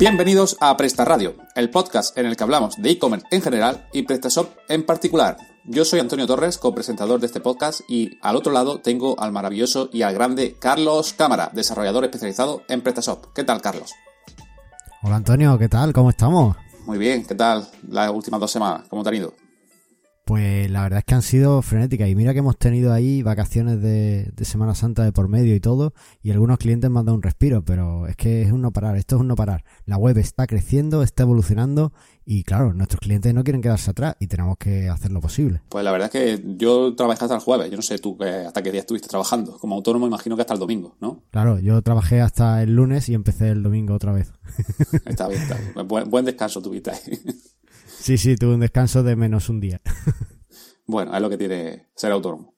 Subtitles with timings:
[0.00, 4.04] Bienvenidos a Presta Radio, el podcast en el que hablamos de e-commerce en general y
[4.04, 5.36] PrestaShop en particular.
[5.64, 9.90] Yo soy Antonio Torres, copresentador de este podcast, y al otro lado tengo al maravilloso
[9.92, 13.26] y al grande Carlos Cámara, desarrollador especializado en PrestaShop.
[13.34, 13.92] ¿Qué tal, Carlos?
[15.02, 15.92] Hola Antonio, ¿qué tal?
[15.92, 16.56] ¿Cómo estamos?
[16.86, 18.84] Muy bien, ¿qué tal las últimas dos semanas?
[18.88, 19.34] ¿Cómo te han ido?
[20.30, 23.82] Pues la verdad es que han sido frenéticas y mira que hemos tenido ahí vacaciones
[23.82, 27.22] de, Semana Santa de por medio y todo y algunos clientes me han dado un
[27.22, 29.64] respiro, pero es que es un no parar, esto es un no parar.
[29.86, 31.92] La web está creciendo, está evolucionando
[32.24, 35.62] y claro, nuestros clientes no quieren quedarse atrás y tenemos que hacer lo posible.
[35.68, 38.62] Pues la verdad es que yo trabajé hasta el jueves, yo no sé tú hasta
[38.62, 39.58] qué día estuviste trabajando.
[39.58, 41.24] Como autónomo imagino que hasta el domingo, ¿no?
[41.32, 44.32] Claro, yo trabajé hasta el lunes y empecé el domingo otra vez.
[45.06, 45.88] Está bien, está bien.
[45.88, 47.20] Buen, buen descanso tuviste ahí.
[48.00, 49.80] Sí, sí, tuve un descanso de menos un día.
[50.86, 52.56] Bueno, es lo que tiene ser autónomo.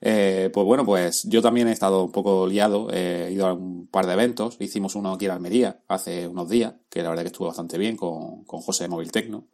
[0.00, 3.88] Eh, pues bueno, pues yo también he estado un poco liado, he ido a un
[3.88, 7.28] par de eventos, hicimos uno aquí en Almería hace unos días, que la verdad que
[7.28, 9.48] estuvo bastante bien con, con José de Móvil Tecno,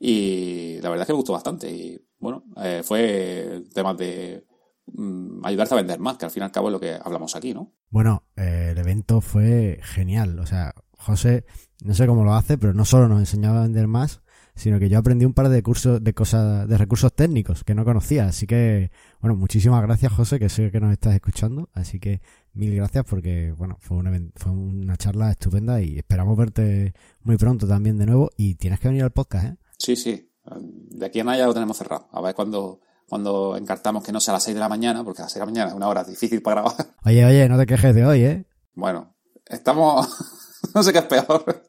[0.00, 4.46] y la verdad es que me gustó bastante, y bueno, eh, fue temas de
[4.86, 7.36] mm, ayudarte a vender más, que al fin y al cabo es lo que hablamos
[7.36, 7.72] aquí, ¿no?
[7.90, 11.44] Bueno, eh, el evento fue genial, o sea, José,
[11.84, 14.22] no sé cómo lo hace, pero no solo nos enseñaba a vender más,
[14.60, 17.82] sino que yo aprendí un par de cursos de cosas de recursos técnicos que no
[17.82, 22.20] conocía, así que bueno, muchísimas gracias José, que sé que nos estás escuchando, así que
[22.52, 27.66] mil gracias porque bueno, fue una, fue una charla estupenda y esperamos verte muy pronto
[27.66, 29.56] también de nuevo y tienes que venir al podcast, ¿eh?
[29.78, 34.04] Sí, sí, de aquí a nada ya lo tenemos cerrado, a ver cuando cuando encartamos
[34.04, 35.50] que no sea a las 6 de la mañana, porque a las 6 de la
[35.50, 36.86] mañana es una hora difícil para grabar.
[37.04, 38.44] Oye, oye, no te quejes de hoy, ¿eh?
[38.74, 39.16] Bueno,
[39.46, 40.06] estamos...
[40.76, 41.62] no sé qué es peor.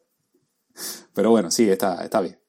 [1.15, 2.40] Pero bueno, sí, está, está bien.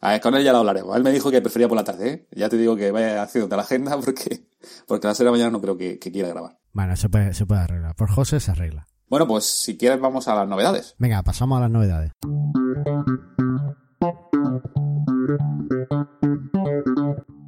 [0.00, 0.96] A ver, con él ya lo hablaremos.
[0.96, 2.28] Él me dijo que prefería por la tarde, ¿eh?
[2.30, 4.46] Ya te digo que vaya haciéndote la agenda porque,
[4.86, 6.58] porque a las 6 de la mañana no creo que, quiera grabar.
[6.72, 7.96] Bueno, se puede, se puede arreglar.
[7.96, 8.86] Por José se arregla.
[9.08, 10.94] Bueno, pues si quieres vamos a las novedades.
[10.98, 12.12] Venga, pasamos a las novedades.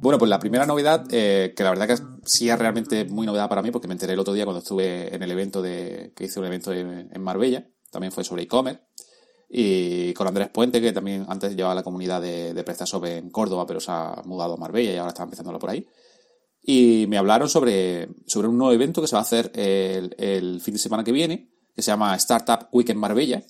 [0.01, 3.47] Bueno, pues la primera novedad, eh, que la verdad que sí es realmente muy novedad
[3.47, 6.25] para mí, porque me enteré el otro día cuando estuve en el evento de, que
[6.25, 8.81] hice un evento en Marbella, también fue sobre e-commerce,
[9.53, 13.65] y con Andrés Puente, que también antes llevaba la comunidad de, de PrestaShop en Córdoba,
[13.67, 15.85] pero se ha mudado a Marbella y ahora está empezando por ahí.
[16.63, 20.75] Y me hablaron sobre, sobre un nuevo evento que se va a hacer el, fin
[20.75, 23.43] de semana que viene, que se llama Startup Weekend Marbella,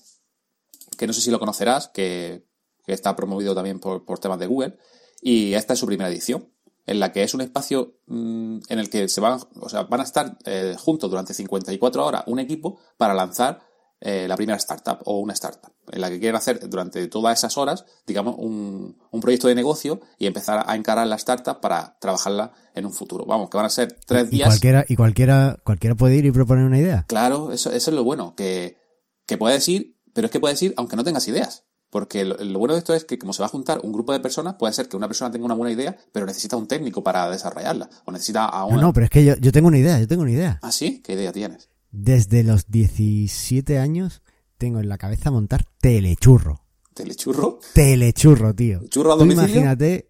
[0.98, 2.46] que no sé si lo conocerás, que,
[2.86, 4.76] está promovido también por, temas de Google,
[5.20, 6.48] y esta es su primera edición,
[6.84, 10.00] en la que es un espacio mm, en el que se van, o sea, van
[10.00, 13.62] a estar eh, juntos durante 54 horas un equipo para lanzar
[14.04, 17.56] eh, la primera startup o una startup, en la que quieren hacer durante todas esas
[17.56, 22.52] horas, digamos, un, un, proyecto de negocio y empezar a encarar la startup para trabajarla
[22.74, 23.24] en un futuro.
[23.26, 24.48] Vamos, que van a ser tres días.
[24.48, 27.04] Y cualquiera, y cualquiera, cualquiera puede ir y proponer una idea.
[27.06, 28.76] Claro, eso, eso es lo bueno, que,
[29.24, 31.62] que puedes ir, pero es que puedes ir aunque no tengas ideas.
[31.88, 34.18] Porque lo, bueno de esto es que como se va a juntar un grupo de
[34.18, 37.30] personas, puede ser que una persona tenga una buena idea, pero necesita un técnico para
[37.30, 37.88] desarrollarla.
[38.06, 38.76] O necesita a una...
[38.76, 40.58] No, no, pero es que yo, yo tengo una idea, yo tengo una idea.
[40.62, 41.02] ¿Ah, sí?
[41.04, 41.68] ¿Qué idea tienes?
[41.92, 44.22] Desde los 17 años
[44.56, 46.64] tengo en la cabeza montar telechurro.
[46.94, 47.60] ¿Telechurro?
[47.74, 48.80] Telechurro, tío.
[48.88, 49.50] ¿Churro a domicilio?
[49.50, 50.08] imagínate.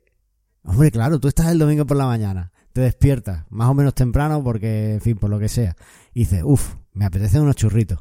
[0.65, 4.45] Hombre, claro, tú estás el domingo por la mañana, te despiertas, más o menos temprano,
[4.45, 5.77] porque, en fin, por lo que sea.
[6.15, 7.99] Y dices, uff, me apetecen unos churritos.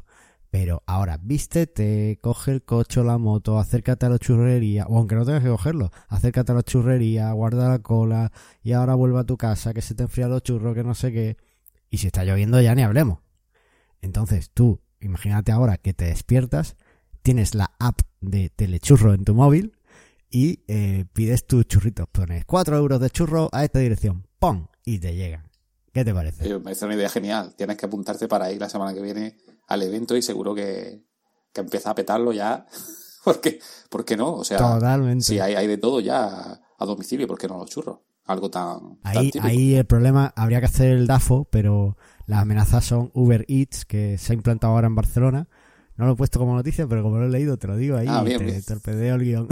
[0.48, 5.16] Pero ahora, vístete, coge el coche o la moto, acércate a la churrería, o aunque
[5.16, 8.30] no tengas que cogerlo, acércate a la churrería, guarda la cola,
[8.62, 11.10] y ahora vuelve a tu casa, que se te enfría los churros, que no sé
[11.10, 11.36] qué.
[11.90, 13.18] Y si está lloviendo ya ni hablemos.
[14.02, 16.76] Entonces tú, imagínate ahora que te despiertas,
[17.22, 19.76] tienes la app de telechurro en tu móvil
[20.30, 22.06] y eh, pides tu churrito.
[22.06, 24.66] Pones 4 euros de churro a esta dirección, ¡pum!
[24.84, 25.48] y te llegan.
[25.92, 26.48] ¿Qué te parece?
[26.48, 27.54] me parece una idea genial.
[27.54, 29.36] Tienes que apuntarte para ir la semana que viene
[29.68, 31.04] al evento y seguro que,
[31.52, 32.66] que empieza a petarlo ya.
[33.24, 34.34] porque, ¿Por qué no?
[34.34, 35.24] O sea, Totalmente.
[35.24, 37.98] si hay, hay de todo ya a domicilio, ¿por qué no los churros?
[38.24, 38.98] Algo tan.
[39.02, 41.96] Ahí, ahí el problema, habría que hacer el DAFO, pero
[42.26, 45.48] las amenazas son Uber Eats, que se ha implantado ahora en Barcelona.
[45.96, 48.06] No lo he puesto como noticia, pero como lo he leído, te lo digo ahí.
[48.08, 49.48] Ah, te torpedeo el guion.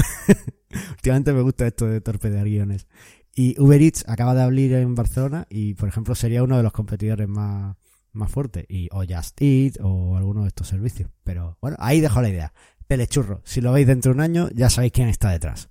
[0.90, 2.86] Últimamente me gusta esto de torpedear guiones.
[3.34, 6.72] Y Uber Eats acaba de abrir en Barcelona y, por ejemplo, sería uno de los
[6.72, 7.76] competidores más,
[8.12, 8.64] más fuertes.
[8.68, 11.10] Y, o Just Eat o alguno de estos servicios.
[11.24, 12.52] Pero bueno, ahí dejo la idea.
[12.86, 13.42] Pelechurro.
[13.44, 15.68] Si lo veis dentro de un año, ya sabéis quién está detrás.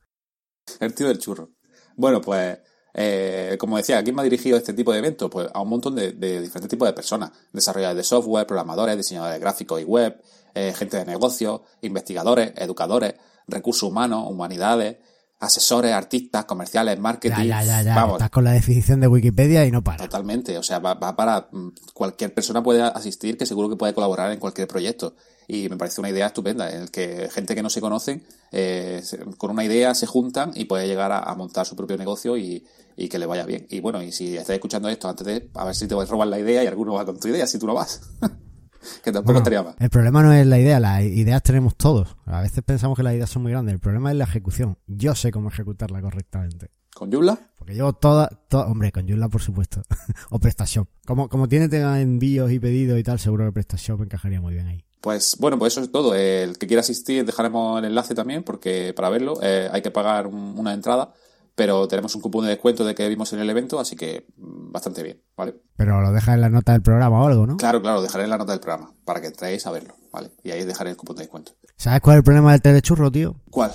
[0.80, 1.52] El tío del churro.
[1.96, 2.60] Bueno, pues
[2.94, 5.30] eh, como decía, ¿a quién me ha dirigido este tipo de eventos?
[5.30, 7.32] Pues a un montón de, diferentes tipos de personas.
[7.54, 10.22] Desarrolladores de software, programadores, diseñadores de gráficos y web,
[10.56, 13.16] eh, gente de negocios, investigadores, educadores,
[13.48, 14.98] recursos humanos, humanidades,
[15.40, 17.46] asesores, artistas, comerciales, marketing.
[17.46, 17.96] Ya, ya, ya, ya.
[17.96, 20.04] Vamos, Estás con la definición de Wikipedia y no para.
[20.04, 23.94] Totalmente, o sea, va, va para mm, cualquier persona puede asistir que seguro que puede
[23.94, 25.16] colaborar en cualquier proyecto.
[25.48, 29.02] Y me parece una idea estupenda, en el que gente que no se conocen, eh,
[29.38, 32.64] con una idea se juntan y puede llegar a, a montar su propio negocio y,
[32.96, 33.66] y que le vaya bien.
[33.70, 36.12] Y bueno, y si estáis escuchando esto antes de, a ver si te vas a
[36.12, 38.02] robar la idea y alguno va con tu idea, si tú no vas.
[39.04, 39.76] que tampoco Bueno, estaría mal.
[39.80, 42.16] el problema no es la idea, las ideas tenemos todos.
[42.26, 43.74] A veces pensamos que las ideas son muy grandes.
[43.74, 44.78] El problema es la ejecución.
[44.88, 46.70] Yo sé cómo ejecutarla correctamente.
[46.94, 47.38] ¿Con Joomla?
[47.58, 49.82] Porque llevo toda, toda hombre, con Joomla por supuesto.
[50.32, 50.88] o PrestaShop.
[51.06, 54.68] Como, como tiene tema envíos y pedidos y tal, seguro que PrestaShop encajaría muy bien
[54.68, 54.84] ahí.
[55.02, 56.14] Pues bueno, pues eso es todo.
[56.14, 60.28] El que quiera asistir, dejaremos el enlace también, porque para verlo eh, hay que pagar
[60.28, 61.14] un- una entrada,
[61.60, 64.72] pero tenemos un cupón de descuento de que vimos en el evento, así que mm,
[64.72, 65.56] bastante bien, ¿vale?
[65.76, 67.58] Pero lo dejas en la nota del programa o algo, ¿no?
[67.58, 70.32] Claro, claro, dejaré en la nota del programa, para que entréis a verlo, ¿vale?
[70.42, 71.52] Y ahí dejaré el cupón de descuento.
[71.76, 73.36] ¿Sabes cuál es el problema del telechurro, tío?
[73.52, 73.74] ¿Cuál?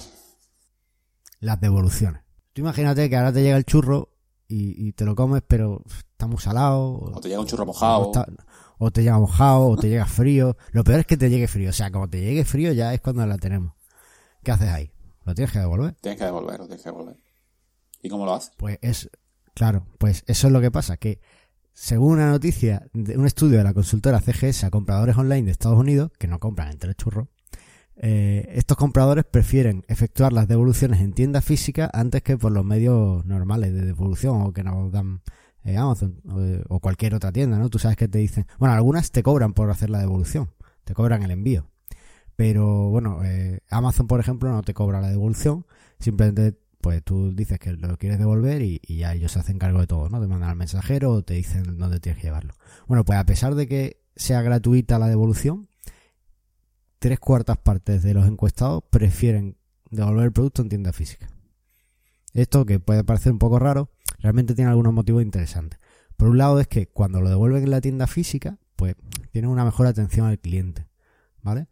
[1.40, 2.22] Las devoluciones.
[2.54, 4.08] Tú imagínate que ahora te llega el churro
[4.48, 6.92] y, y te lo comes, pero está muy salado.
[7.00, 8.04] O te llega un churro o mojado.
[8.06, 8.26] está-
[8.78, 10.56] o te llega mojado, o te llega frío.
[10.72, 11.70] Lo peor es que te llegue frío.
[11.70, 13.74] O sea, como te llegue frío ya es cuando la tenemos.
[14.42, 14.90] ¿Qué haces ahí?
[15.24, 15.94] ¿Lo tienes que devolver?
[16.02, 17.16] Tienes que devolverlo, tienes que devolver.
[18.04, 18.52] ¿Y cómo lo haces?
[18.58, 19.10] Pues es,
[19.54, 21.20] claro, pues eso es lo que pasa, que
[21.72, 25.78] según una noticia de un estudio de la consultora CGS a compradores online de Estados
[25.78, 27.28] Unidos, que no compran en Telechurro,
[27.96, 33.24] eh, estos compradores prefieren efectuar las devoluciones en tiendas físicas antes que por los medios
[33.24, 35.22] normales de devolución o que nos dan
[35.64, 37.70] eh, Amazon o, o cualquier otra tienda, ¿no?
[37.70, 40.50] Tú sabes que te dicen, bueno, algunas te cobran por hacer la devolución,
[40.84, 41.70] te cobran el envío.
[42.36, 45.64] Pero bueno, eh, Amazon, por ejemplo, no te cobra la devolución,
[46.00, 49.86] simplemente pues tú dices que lo quieres devolver y, ya ellos se hacen cargo de
[49.86, 50.20] todo, ¿no?
[50.20, 52.52] Te mandan al mensajero o te dicen dónde tienes que llevarlo.
[52.86, 55.70] Bueno, pues a pesar de que sea gratuita la devolución,
[56.98, 59.56] tres cuartas partes de los encuestados prefieren
[59.90, 61.30] devolver el producto en tienda física.
[62.34, 65.80] Esto que puede parecer un poco raro, realmente tiene algunos motivos interesantes.
[66.18, 68.94] Por un lado es que cuando lo devuelven en la tienda física, pues
[69.32, 70.86] tienen una mejor atención al cliente,
[71.40, 71.66] ¿vale?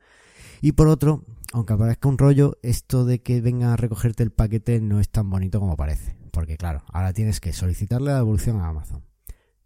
[0.63, 4.81] Y por otro, aunque parezca un rollo, esto de que vengan a recogerte el paquete
[4.81, 6.17] no es tan bonito como parece.
[6.31, 9.05] Porque claro, ahora tienes que solicitarle la devolución a Amazon.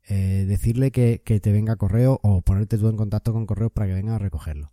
[0.08, 3.88] eh, decirle que, que te venga correo o ponerte tú en contacto con correos para
[3.88, 4.72] que venga a recogerlo.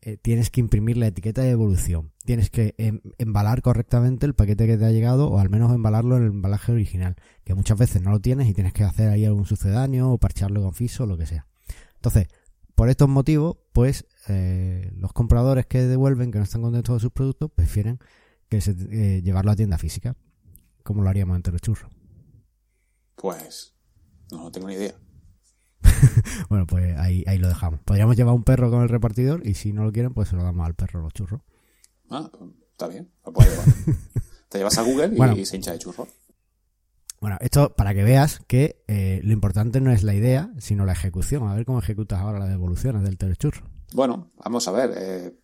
[0.00, 2.12] Eh, tienes que imprimir la etiqueta de devolución.
[2.24, 6.16] Tienes que em- embalar correctamente el paquete que te ha llegado o al menos embalarlo
[6.16, 7.14] en el embalaje original.
[7.44, 10.60] Que muchas veces no lo tienes y tienes que hacer ahí algún sucedáneo o parcharlo
[10.62, 11.46] con fiso o lo que sea.
[11.96, 12.26] Entonces,
[12.74, 17.12] por estos motivos, pues eh, los compradores que devuelven, que no están contentos de sus
[17.12, 17.98] productos, prefieren
[18.48, 20.16] que se, eh, llevarlo a tienda física,
[20.82, 21.88] como lo haríamos en Telechurro.
[23.16, 23.74] Pues
[24.30, 24.94] no, tengo ni idea.
[26.48, 27.80] Bueno, pues ahí, ahí lo dejamos.
[27.80, 30.42] Podríamos llevar un perro con el repartidor y si no lo quieren, pues se lo
[30.42, 31.40] damos al perro los churros.
[32.10, 33.66] Ah, pues, está bien, lo puedes llevar.
[34.48, 35.36] Te llevas a Google y, Bueno.
[35.36, 36.06] y se hincha de churro.
[37.24, 40.92] Bueno, esto para que veas que eh, lo importante no es la idea, sino la
[40.92, 41.48] ejecución.
[41.48, 43.66] A ver cómo ejecutas ahora las devoluciones del telechurro.
[43.94, 44.92] Bueno, vamos a ver.
[44.94, 45.34] eh,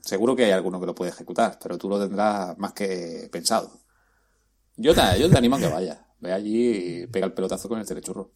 [0.00, 3.70] seguro que hay alguno que lo puede ejecutar, pero tú lo tendrás más que pensado.
[4.74, 6.00] Yo te, yo te animo a que vayas.
[6.18, 8.32] Ve allí y pega el pelotazo con el telechurro.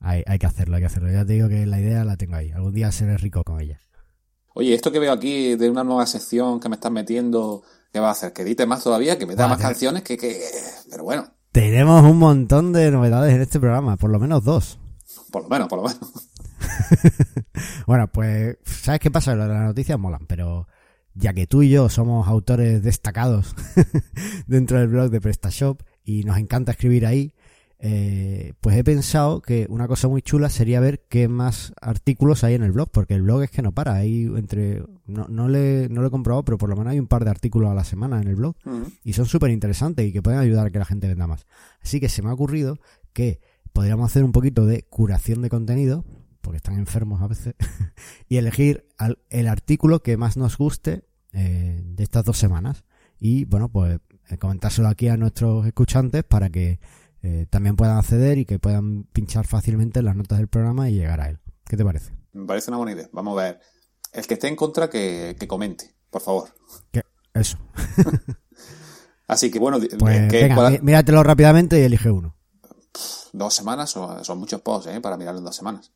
[0.00, 1.12] Hay, hay que hacerlo, hay que hacerlo.
[1.12, 2.50] Ya te digo que la idea la tengo ahí.
[2.50, 3.78] Algún día seré rico con ella.
[4.54, 8.08] Oye, esto que veo aquí de una nueva sección que me estás metiendo, ¿qué va
[8.08, 8.32] a hacer?
[8.32, 9.18] ¿Que edite más todavía?
[9.18, 10.02] ¿Que me da más canciones?
[10.02, 10.40] que, que...
[10.88, 14.78] Pero bueno, Tenemos un montón de novedades en este programa, por lo menos dos.
[15.32, 16.28] por lo menos, por lo menos.
[17.86, 19.34] Bueno, pues, ¿sabes qué pasa?
[19.34, 20.68] Las noticias molan, pero
[21.14, 23.54] ya que tú y yo somos autores destacados
[24.46, 27.32] dentro del blog de PrestaShop y nos encanta escribir ahí,
[27.88, 32.54] eh, pues he pensado que una cosa muy chula sería ver qué más artículos hay
[32.54, 35.88] en el blog, porque el blog es que no para, hay entre, no, no, le,
[35.88, 37.84] no lo he comprobado, pero por lo menos hay un par de artículos a la
[37.84, 38.56] semana en el blog
[39.04, 41.46] y son súper interesantes y que pueden ayudar a que la gente venda más.
[41.80, 42.78] Así que se me ha ocurrido
[43.12, 43.38] que
[43.72, 46.04] podríamos hacer un poquito de curación de contenido,
[46.40, 47.54] porque están enfermos a veces,
[48.28, 52.84] y elegir al- el artículo que más nos guste eh, de estas dos semanas.
[53.18, 56.80] Y bueno, pues eh, comentárselo aquí a nuestros escuchantes para que
[57.26, 60.94] eh, también puedan acceder y que puedan pinchar fácilmente en las notas del programa y
[60.94, 61.40] llegar a él.
[61.64, 62.12] ¿Qué te parece?
[62.32, 63.08] Me parece una buena idea.
[63.12, 63.60] Vamos a ver.
[64.12, 66.48] El que esté en contra, que, que comente, por favor.
[67.34, 67.58] Eso.
[69.26, 72.36] Así que bueno, Pues que venga, pueda- mí- míratelo rápidamente y elige uno.
[73.32, 75.00] dos semanas son, son muchos posts, ¿eh?
[75.00, 75.92] Para mirarlo en dos semanas.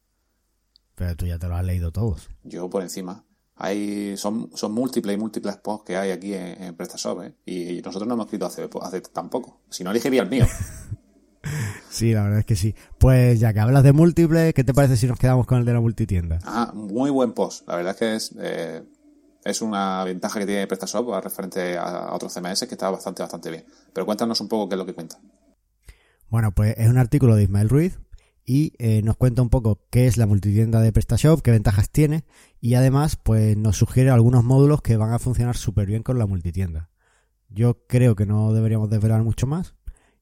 [0.96, 2.28] Pero tú ya te lo has leído todos.
[2.42, 3.24] Yo por encima.
[3.54, 7.34] Hay, son, son múltiples y múltiples posts que hay aquí en, en PrestaShop, ¿eh?
[7.46, 9.60] Y nosotros no hemos escrito hace, hace tampoco.
[9.70, 10.46] Si no, elegiría el mío.
[11.90, 12.74] Sí, la verdad es que sí.
[12.98, 15.72] Pues ya que hablas de múltiples, ¿qué te parece si nos quedamos con el de
[15.72, 16.38] la multitienda?
[16.44, 17.66] Ah, muy buen post.
[17.68, 18.82] La verdad es que es, eh,
[19.44, 23.64] es una ventaja que tiene PrestaShop referente a otros CMS que está bastante, bastante bien.
[23.92, 25.18] Pero cuéntanos un poco qué es lo que cuenta.
[26.28, 27.98] Bueno, pues es un artículo de Ismael Ruiz
[28.44, 32.24] y eh, nos cuenta un poco qué es la multitienda de PrestaShop, qué ventajas tiene
[32.60, 36.26] y además pues nos sugiere algunos módulos que van a funcionar súper bien con la
[36.26, 36.88] multitienda.
[37.48, 39.74] Yo creo que no deberíamos desvelar mucho más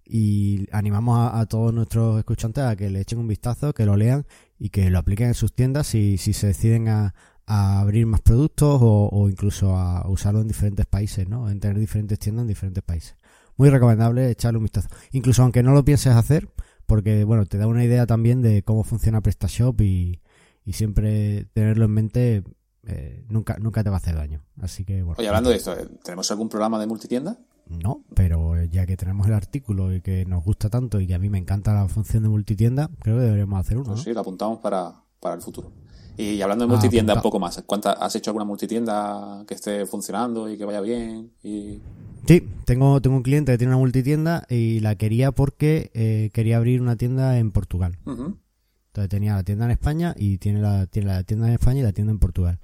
[0.08, 4.26] y animamos a, todos nuestros escuchantes a que le echen un vistazo, que lo lean
[4.58, 7.14] y que lo apliquen en sus tiendas si, si se deciden a,
[7.46, 11.48] abrir más productos o, incluso a usarlo en diferentes países, ¿no?
[11.48, 13.16] En tener diferentes tiendas en diferentes países.
[13.56, 14.88] Muy recomendable echarle un vistazo.
[15.12, 16.50] Incluso aunque no lo pienses hacer,
[16.84, 20.20] porque bueno, te da una idea también de cómo funciona PrestaShop y,
[20.64, 22.44] y siempre tenerlo en mente
[22.86, 24.42] eh, nunca, nunca te va a hacer daño.
[24.60, 25.16] Así que bueno.
[25.18, 27.38] Oye, hablando de esto, ¿tenemos algún programa de multitienda?
[27.70, 31.18] No, pero ya que tenemos el artículo y que nos gusta tanto y que a
[31.18, 33.92] mí me encanta la función de multitienda, creo que deberíamos hacer uno.
[33.92, 35.72] Pues sí, lo apuntamos para, para el futuro.
[36.18, 37.62] Y hablando de multitienda, un poco más.
[38.00, 41.30] ¿Has hecho alguna multitienda que esté funcionando y que vaya bien?
[41.44, 41.80] Y...
[42.26, 46.56] Sí, tengo, tengo un cliente que tiene una multitienda y la quería porque eh, quería
[46.56, 47.98] abrir una tienda en Portugal.
[48.04, 51.82] Entonces tenía la tienda en España y tiene la, tiene la tienda en España y
[51.84, 52.58] la tienda en Portugal.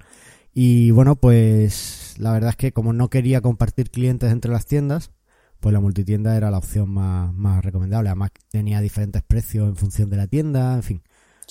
[0.55, 5.11] Y bueno, pues la verdad es que como no quería compartir clientes entre las tiendas,
[5.59, 8.09] pues la multitienda era la opción más, más recomendable.
[8.09, 11.03] Además tenía diferentes precios en función de la tienda, en fin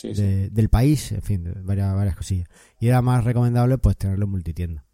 [0.02, 2.49] del país, en fin, varias, varias cosillas.
[2.78, 4.84] Y era más recomendable pues tenerlo en multitienda.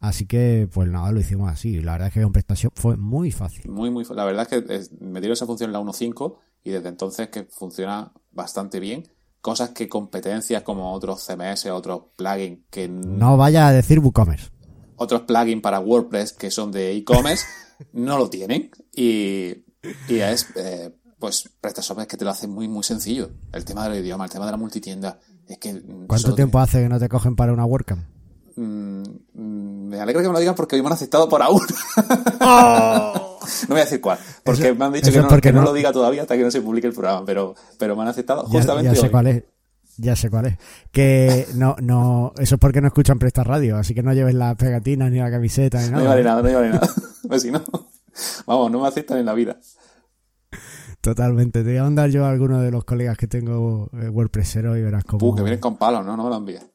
[0.00, 1.80] Así que, pues nada, lo hicimos así.
[1.80, 3.70] La verdad es que con prestación fue muy fácil.
[3.70, 6.88] Muy, muy La verdad es que me dieron esa función en la 1.5 y desde
[6.88, 9.08] entonces que funciona bastante bien.
[9.44, 12.88] Cosas que competencias como otros CMS, otros plugins que...
[12.88, 14.48] No vaya a decir WooCommerce.
[14.96, 17.44] Otros plugins para WordPress que son de e-commerce
[17.92, 18.70] no lo tienen.
[18.94, 19.64] Y,
[20.08, 20.46] y es...
[20.56, 23.32] Eh, pues PrestaShop es que te lo hace muy, muy sencillo.
[23.52, 25.18] El tema del idioma, el tema de la multitienda.
[25.46, 25.82] Es que.
[26.06, 28.02] ¿Cuánto tiempo hace que no te cogen para una WordCamp?
[28.56, 29.02] Mm,
[29.34, 31.62] mm, me alegra que me lo digan porque hoy me han aceptado por aún.
[32.40, 33.33] ¡Oh!
[33.68, 35.92] no voy a decir cuál, porque me han dicho que, no, que no, lo diga
[35.92, 39.00] todavía hasta que no se publique el programa, pero, pero me han aceptado justamente ya,
[39.00, 39.44] sé cuál es.
[39.96, 40.58] Ya sé cuál es.
[40.90, 44.56] Que no, no, eso es porque no escuchan Presta Radio, así que no lleves las
[44.56, 46.02] pegatinas ni la camiseta ni nada.
[46.02, 46.88] No vale nada, no vale nada.
[47.26, 47.64] Pues si no,
[48.46, 49.56] vamos, no me aceptan en la vida.
[51.04, 51.62] Totalmente.
[51.62, 54.82] Te voy a mandar yo a alguno de los colegas que tengo eh, WordPressero y
[54.82, 55.26] verás cómo.
[55.26, 56.16] Uh, que vienen con palos, ¿no?
[56.16, 56.66] No me lo envíes.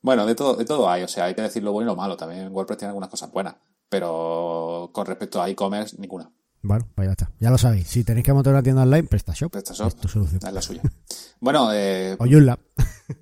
[0.00, 1.96] Bueno, de todo, de todo hay, o sea, hay que decir lo bueno y lo
[1.96, 2.16] malo.
[2.16, 3.54] También WordPress tiene algunas cosas buenas,
[3.92, 6.30] pero con respecto a e-commerce, ninguna.
[6.62, 7.30] Bueno, pues ya está.
[7.38, 7.88] Ya lo sabéis.
[7.88, 9.52] Si tenéis que montar una tienda online, PrestaShop.
[9.52, 10.40] PrestaShop es tu solución.
[10.42, 10.80] Es la suya.
[11.40, 12.58] bueno, eh, o Joomla.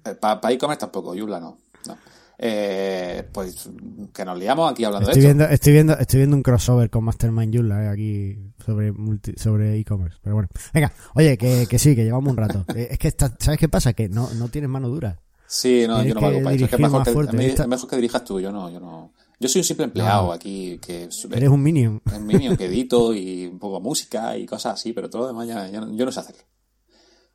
[0.05, 1.59] Eh, Para e-commerce tampoco, Joomla no.
[1.89, 1.99] no.
[2.39, 3.69] Eh, pues
[4.15, 7.03] que nos liamos aquí hablando estoy de viendo, Estoy viendo, estoy viendo un crossover con
[7.03, 8.95] Mastermind Joomla eh, aquí sobre
[9.37, 10.19] sobre e-commerce.
[10.23, 12.65] Pero bueno, venga, oye, que, que sí, que llevamos un rato.
[12.77, 13.93] Eh, es que, ¿sabes qué pasa?
[13.95, 15.19] Que no, no tienes mano dura.
[15.49, 16.65] Sí, no, yo no para eso.
[16.67, 19.13] Es, que mejor que, mejor que dirijas tú, yo no, yo no.
[19.41, 21.09] Yo soy un simple empleado aquí que...
[21.33, 22.03] Eres un minion.
[22.15, 25.49] Un minion que edito y un poco música y cosas así, pero todo lo demás
[25.49, 26.43] ya, yo, yo no sé hacerlo.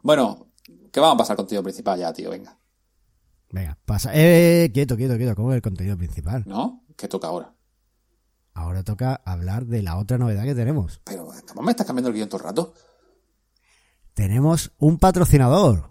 [0.04, 0.52] Bueno,
[0.92, 2.30] ¿qué vamos a pasar contigo principal ya, tío?
[2.30, 2.60] Venga.
[3.50, 4.12] Venga, pasa.
[4.14, 5.34] Eh, quieto, quieto, quieto.
[5.34, 6.44] ¿Cómo es el contenido principal?
[6.46, 6.84] ¿No?
[6.96, 7.56] ¿Qué toca ahora?
[8.54, 11.02] Ahora toca hablar de la otra novedad que tenemos.
[11.06, 12.74] Pero, ¿cómo me estás cambiando el guion todo el rato?
[14.14, 15.90] Tenemos un patrocinador.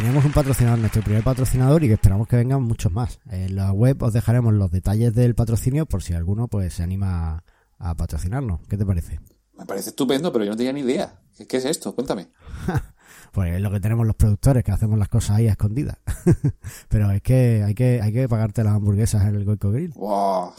[0.00, 3.18] Tenemos un patrocinador, nuestro primer patrocinador y que esperamos que vengan muchos más.
[3.30, 7.44] En la web os dejaremos los detalles del patrocinio por si alguno pues se anima
[7.78, 8.60] a patrocinarnos.
[8.68, 9.20] ¿Qué te parece?
[9.56, 11.18] Me parece estupendo, pero yo no tenía ni idea.
[11.48, 11.94] ¿Qué, es esto?
[11.94, 12.28] Cuéntame.
[13.32, 15.96] pues es lo que tenemos los productores, que hacemos las cosas ahí a escondidas.
[16.90, 19.92] pero es que hay que hay que pagarte las hamburguesas en el Goico Grill.
[19.92, 20.52] Wow.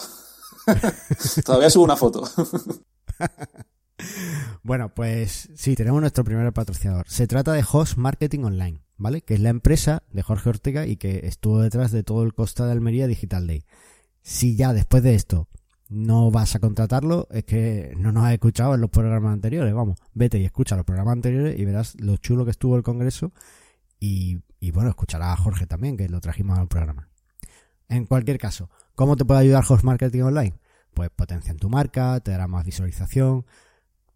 [1.45, 2.23] Todavía subo una foto.
[4.63, 7.07] Bueno, pues sí, tenemos nuestro primer patrocinador.
[7.07, 9.21] Se trata de Host Marketing Online, ¿vale?
[9.21, 12.65] Que es la empresa de Jorge Ortega y que estuvo detrás de todo el Costa
[12.65, 13.65] de Almería Digital Day.
[14.21, 15.47] Si ya después de esto
[15.89, 19.97] no vas a contratarlo, es que no nos has escuchado en los programas anteriores, vamos,
[20.13, 23.31] vete y escucha los programas anteriores y verás lo chulo que estuvo el congreso
[23.99, 24.41] y,
[24.73, 27.09] bueno, escucharás a Jorge también, que lo trajimos al programa.
[27.89, 30.59] En cualquier caso, ¿cómo te puede ayudar Host Marketing Online?
[30.93, 33.45] Pues potencian tu marca, te dará más visualización,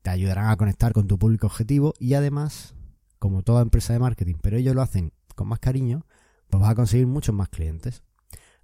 [0.02, 2.76] te ayudarán a conectar con tu público objetivo y además,
[3.20, 6.06] como toda empresa de marketing, pero ellos lo hacen con más cariño,
[6.50, 8.04] pues vas a conseguir muchos más clientes.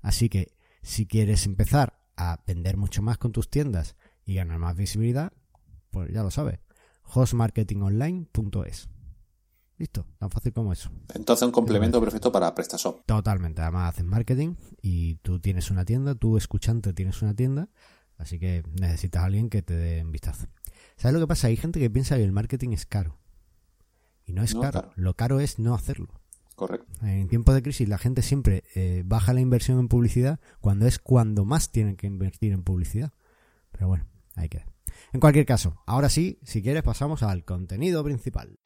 [0.01, 4.75] Así que si quieres empezar a vender mucho más con tus tiendas y ganar más
[4.75, 5.31] visibilidad,
[5.89, 6.59] pues ya lo sabes.
[7.03, 8.89] hostmarketingonline.es.
[9.77, 10.89] Listo, tan fácil como eso.
[11.13, 13.05] Entonces un complemento perfecto para PrestaShop.
[13.05, 17.69] Totalmente, además haces marketing y tú tienes una tienda, tú escuchante tienes una tienda,
[18.17, 20.47] así que necesitas a alguien que te dé un vistazo.
[20.97, 21.47] ¿Sabes lo que pasa?
[21.47, 23.17] Hay gente que piensa que el marketing es caro.
[24.25, 24.71] Y no es No, caro.
[24.81, 24.91] claro.
[24.95, 26.09] Lo caro es no hacerlo.
[26.55, 26.87] Correcto.
[27.05, 30.97] En tiempos de crisis la gente siempre eh, baja la inversión en publicidad cuando es
[30.97, 33.13] cuando más tienen que invertir en publicidad.
[33.71, 34.65] Pero bueno, ahí queda.
[35.13, 38.57] En cualquier caso, ahora sí, si quieres pasamos al contenido principal.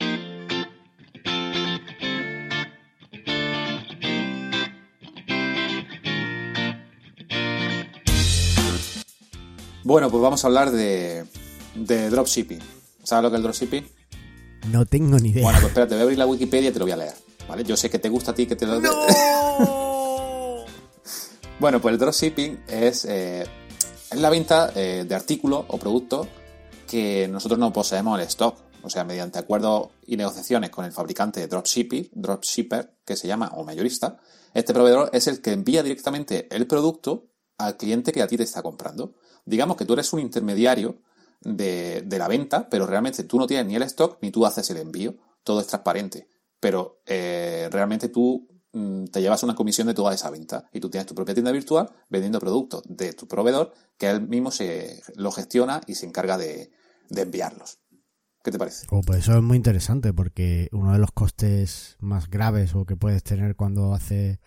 [9.84, 11.26] Bueno, pues vamos a hablar de,
[11.75, 12.60] de dropshipping.
[13.04, 13.88] ¿Sabes lo que es el dropshipping?
[14.72, 15.44] No tengo ni idea.
[15.44, 17.13] Bueno, pues espérate, voy a abrir la Wikipedia y te lo voy a leer.
[17.48, 17.63] ¿Vale?
[17.63, 18.80] Yo sé que te gusta a ti que te lo
[21.60, 23.46] Bueno, pues el dropshipping es, eh,
[24.12, 26.28] es la venta eh, de artículos o productos
[26.88, 28.58] que nosotros no poseemos en stock.
[28.84, 33.51] O sea, mediante acuerdos y negociaciones con el fabricante de dropshipping, dropshipper, que se llama,
[33.56, 34.18] o mayorista,
[34.54, 38.44] este proveedor es el que envía directamente el producto al cliente que a ti te
[38.44, 39.13] está comprando.
[39.46, 40.98] Digamos que tú eres un intermediario
[41.42, 44.70] de, de la venta, pero realmente tú no tienes ni el stock ni tú haces
[44.70, 45.16] el envío.
[45.44, 46.30] Todo es transparente.
[46.60, 50.90] Pero eh, realmente tú mm, te llevas una comisión de toda esa venta y tú
[50.90, 55.32] tienes tu propia tienda virtual vendiendo productos de tu proveedor que él mismo se lo
[55.32, 56.72] gestiona y se encarga de,
[57.10, 57.80] de enviarlos.
[58.44, 58.88] ¿Qué te parece?
[58.90, 62.96] Oh, pues eso es muy interesante porque uno de los costes más graves o que
[62.96, 64.40] puedes tener cuando haces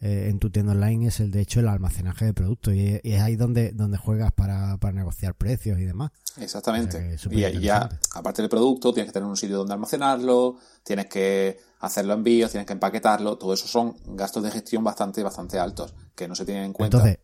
[0.00, 3.12] eh, en tu tienda online es el de hecho el almacenaje de productos y, y
[3.12, 6.10] es ahí donde, donde juegas para, para negociar precios y demás.
[6.38, 7.14] Exactamente.
[7.14, 11.06] O sea y ya, aparte del producto, tienes que tener un sitio donde almacenarlo, tienes
[11.06, 13.36] que hacer los envíos, tienes que empaquetarlo.
[13.36, 16.96] Todo eso son gastos de gestión bastante, bastante altos que no se tienen en cuenta.
[16.96, 17.20] Entonces,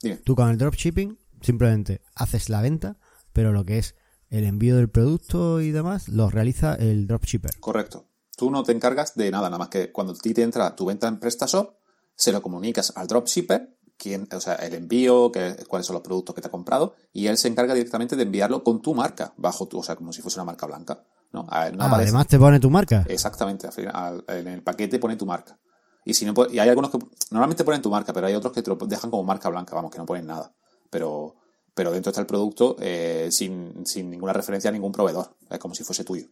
[0.00, 0.16] Dime.
[0.18, 2.96] tú con el dropshipping simplemente haces la venta,
[3.32, 3.96] pero lo que es
[4.30, 7.58] el envío del producto y demás lo realiza el dropshipper.
[7.58, 8.08] Correcto.
[8.36, 10.86] Tú no te encargas de nada, nada más que cuando a ti te entra tu
[10.86, 11.74] venta en PrestaShop,
[12.16, 16.34] se lo comunicas al dropshipper, quién, o sea, el envío, que, cuáles son los productos
[16.34, 19.66] que te ha comprado, y él se encarga directamente de enviarlo con tu marca, bajo
[19.66, 21.04] tu, o sea, como si fuese una marca blanca.
[21.32, 21.46] ¿no?
[21.48, 23.04] Ah, además te pone tu marca.
[23.08, 25.58] Exactamente, al final, al- en el paquete pone tu marca.
[26.04, 26.98] Y si no po- y hay algunos que
[27.30, 29.90] normalmente ponen tu marca, pero hay otros que te lo dejan como marca blanca, vamos,
[29.90, 30.52] que no ponen nada.
[30.90, 31.34] Pero,
[31.74, 35.34] pero dentro está el producto eh, sin, sin ninguna referencia a ningún proveedor.
[35.50, 36.26] Es como si fuese tuyo.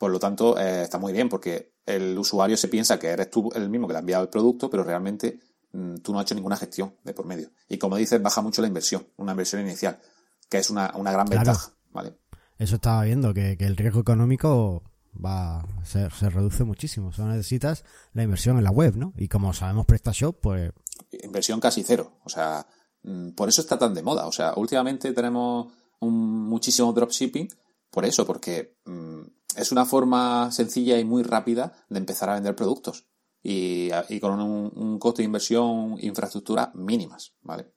[0.00, 3.50] Por lo tanto, eh, está muy bien porque el usuario se piensa que eres tú
[3.54, 5.38] el mismo que le ha enviado el producto, pero realmente
[5.72, 7.50] mm, tú no has hecho ninguna gestión de por medio.
[7.68, 10.00] Y como dices, baja mucho la inversión, una inversión inicial,
[10.48, 11.44] que es una, una gran Claro.
[11.44, 11.72] ventaja.
[11.90, 12.14] ¿vale?
[12.56, 14.82] Eso estaba viendo, que, que el riesgo económico
[15.22, 17.12] va se, se reduce muchísimo.
[17.12, 17.84] Solo necesitas
[18.14, 19.12] la inversión en la web, ¿no?
[19.18, 20.72] Y como sabemos PrestaShop, pues
[21.22, 22.12] inversión casi cero.
[22.24, 22.66] O sea,
[23.02, 24.26] mm, por eso está tan de moda.
[24.26, 27.48] O sea, últimamente tenemos un, muchísimo dropshipping
[27.90, 29.20] por eso, porque mm,
[29.56, 33.06] es una forma sencilla y muy rápida de empezar a vender productos.
[33.42, 37.72] Y, con un, coste de inversión, infraestructura mínimas, ¿vale?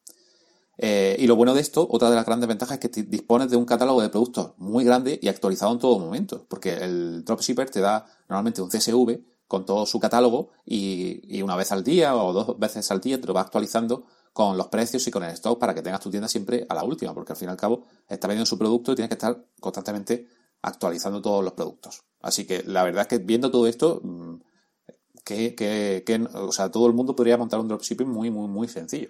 [0.77, 3.57] Eh, y lo bueno de esto, otra de las grandes ventajas es que dispones de
[3.57, 7.79] un catálogo de productos muy grande y actualizado en todo momento, porque el dropshipper te
[7.79, 12.33] da normalmente un CSV con todo su catálogo y, y una vez al día o
[12.33, 15.59] dos veces al día te lo va actualizando con los precios y con el stock
[15.59, 17.86] para que tengas tu tienda siempre a la última, porque al fin y al cabo
[18.09, 20.27] está vendiendo su producto y tienes que estar constantemente
[20.63, 22.04] actualizando todos los productos.
[22.21, 24.36] Así que la verdad es que viendo todo esto, mm,
[25.23, 28.67] que, que- que- o sea, todo el mundo podría montar un dropshipping muy, muy, muy
[28.67, 29.10] sencillo.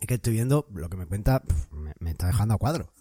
[0.00, 2.92] es que estoy viendo lo que me cuenta, me, me está dejando a cuadro.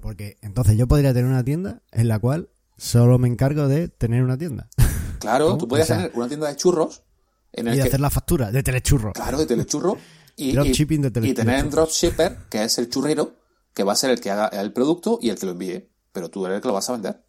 [0.00, 4.22] Porque entonces yo podría tener una tienda en la cual solo me encargo de tener
[4.22, 4.68] una tienda.
[5.20, 5.66] Claro, ¿Cómo?
[5.66, 7.02] tú O sea- tener una tienda de churros
[7.52, 9.12] en y el de que, hacer la factura de telechurro.
[9.14, 9.96] claro, de telechurro
[10.36, 11.70] y, Dropshipping de y, tener en telechurros.
[11.72, 13.32] dropshipper, que es el churrero,
[13.72, 15.88] que va a ser el que haga el producto y el que lo envíe.
[16.14, 17.22] Pero tú eres el que lo vas a vender.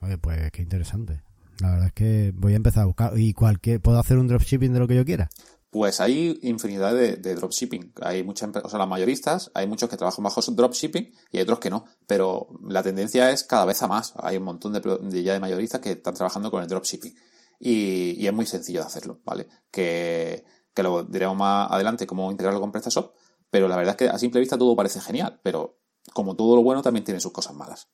[0.00, 1.22] Oye, pues qué interesante.
[1.60, 3.16] La verdad es que voy a empezar a buscar.
[3.16, 5.30] ¿Y cualquier puedo hacer un dropshipping de lo que yo quiera?
[5.70, 7.92] Pues hay infinidad de, de dropshipping.
[8.00, 11.42] Hay muchas empresas, o sea, las mayoristas, hay muchos que trabajan bajo dropshipping y hay
[11.42, 11.84] otros que no.
[12.06, 14.14] Pero la tendencia es cada vez a más.
[14.16, 17.14] Hay un montón de, ya de mayoristas que están trabajando con el dropshipping.
[17.60, 19.46] Y, y es muy sencillo de hacerlo, ¿vale?
[19.70, 23.14] Que, que lo diremos más adelante cómo integrarlo con PrestaShop.
[23.50, 25.38] Pero la verdad es que a simple vista todo parece genial.
[25.44, 25.81] Pero
[26.12, 27.88] como todo lo bueno también tiene sus cosas malas.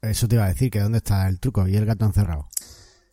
[0.00, 2.48] Eso te iba a decir, que dónde está el truco y el gato encerrado.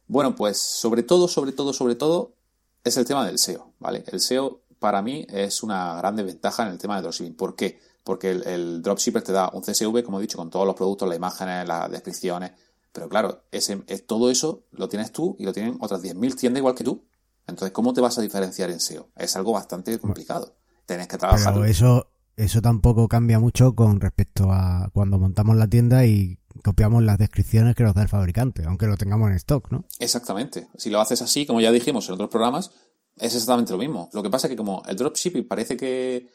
[0.08, 2.36] Bueno, pues sobre todo, sobre todo, sobre todo,
[2.84, 4.04] es el tema del SEO, ¿vale?
[4.08, 7.36] El SEO para mí es una gran desventaja en el tema de dropshipping.
[7.36, 7.80] ¿Por qué?
[8.04, 11.08] Porque el, el dropshipper te da un CSV, como he dicho, con todos los productos,
[11.08, 12.52] las imágenes, las descripciones.
[12.92, 16.60] Pero claro, ese, es, todo eso lo tienes tú y lo tienen otras 10.000 tiendas
[16.60, 17.06] igual que tú.
[17.48, 19.10] Entonces, ¿cómo te vas a diferenciar en SEO?
[19.16, 20.56] Es algo bastante complicado.
[20.86, 21.54] Tienes que trabajar.
[21.54, 27.04] Pero eso, eso tampoco cambia mucho con respecto a cuando montamos la tienda y copiamos
[27.04, 29.86] las descripciones que nos da el fabricante, aunque lo tengamos en stock, ¿no?
[30.00, 30.68] Exactamente.
[30.78, 32.72] Si lo haces así, como ya dijimos en otros programas,
[33.18, 34.10] es exactamente lo mismo.
[34.14, 36.30] Lo que pasa es que como el dropshipping parece que,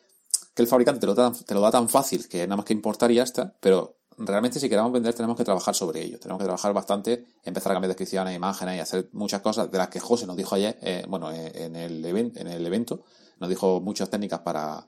[0.55, 2.73] que el fabricante te lo, da, te lo da tan fácil que nada más que
[2.73, 6.19] importar y ya está, pero realmente si queremos vender tenemos que trabajar sobre ello.
[6.19, 9.89] Tenemos que trabajar bastante, empezar a cambiar descripciones, imágenes y hacer muchas cosas de las
[9.89, 13.05] que José nos dijo ayer, eh, bueno, eh, en el, en el evento,
[13.39, 14.87] nos dijo muchas técnicas para,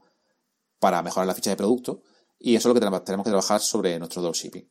[0.79, 2.03] para mejorar la ficha de producto
[2.39, 4.69] y eso es lo que tenemos, que trabajar sobre nuestro dropshipping.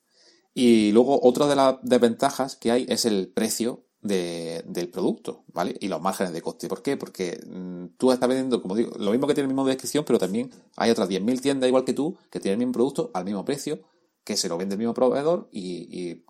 [0.54, 5.76] Y luego otra de las desventajas que hay es el precio del producto, ¿vale?
[5.82, 6.68] Y los márgenes de coste.
[6.70, 6.96] ¿Por qué?
[6.96, 10.18] Porque mm, tú estás vendiendo, como digo, lo mismo que tiene el mismo descripción, pero
[10.18, 13.44] también hay otras 10.000 tiendas igual que tú que tienen el mismo producto al mismo
[13.44, 13.82] precio,
[14.24, 16.24] que se lo vende el mismo proveedor y,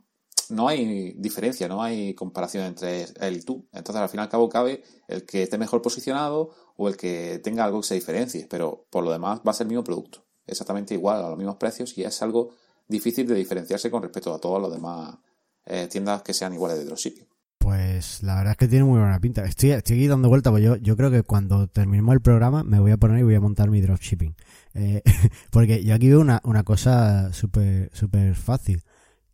[0.50, 3.68] no hay diferencia, no hay comparación entre él y tú.
[3.72, 7.40] Entonces, al fin y al cabo, cabe el que esté mejor posicionado o el que
[7.44, 10.26] tenga algo que se diferencie, pero por lo demás va a ser el mismo producto,
[10.46, 12.52] exactamente igual, a los mismos precios y es algo
[12.88, 15.18] difícil de diferenciarse con respecto a todos los demás
[15.66, 17.28] eh, tiendas que sean iguales de dropshipping.
[17.58, 19.44] Pues la verdad es que tiene muy buena pinta.
[19.44, 22.80] Estoy, estoy aquí dando vuelta, pues yo, yo creo que cuando terminemos el programa me
[22.80, 24.36] voy a poner y voy a montar mi dropshipping.
[24.74, 25.02] Eh,
[25.52, 28.84] porque yo aquí veo una, una cosa súper super fácil